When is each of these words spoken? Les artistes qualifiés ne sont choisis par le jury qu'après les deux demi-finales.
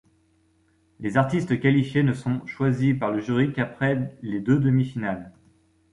Les 0.99 1.15
artistes 1.17 1.59
qualifiés 1.59 2.01
ne 2.01 2.13
sont 2.13 2.43
choisis 2.47 2.97
par 2.97 3.11
le 3.11 3.19
jury 3.19 3.53
qu'après 3.53 4.17
les 4.23 4.39
deux 4.39 4.57
demi-finales. 4.59 5.31